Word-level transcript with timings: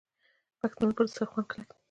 پښتانه 0.59 0.93
پر 0.97 1.03
دسترخوان 1.07 1.45
کلک 1.51 1.69
دي. 1.69 1.77